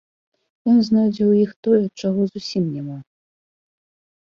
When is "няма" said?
2.75-2.99